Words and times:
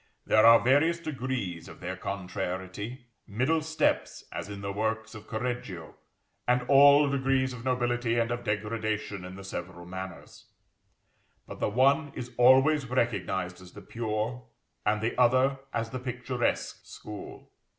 There 0.25 0.47
are 0.47 0.59
various 0.59 0.99
degrees 0.99 1.67
of 1.67 1.79
their 1.79 1.95
contrariety: 1.95 3.05
middle 3.27 3.61
steps, 3.61 4.23
as 4.31 4.49
in 4.49 4.61
the 4.61 4.71
works 4.73 5.13
of 5.13 5.27
Correggio, 5.27 5.93
and 6.47 6.63
all 6.63 7.07
degrees 7.07 7.53
of 7.53 7.63
nobility 7.63 8.17
and 8.17 8.31
of 8.31 8.43
degradation 8.43 9.23
in 9.23 9.35
the 9.35 9.43
several 9.43 9.85
manners: 9.85 10.45
but 11.45 11.59
the 11.59 11.69
one 11.69 12.11
is 12.15 12.31
always 12.37 12.89
recognised 12.89 13.61
as 13.61 13.73
the 13.73 13.81
pure, 13.83 14.43
and 14.87 15.01
the 15.01 15.15
other 15.21 15.59
as 15.71 15.91
the 15.91 15.99
picturesque 15.99 16.79
school. 16.83 17.51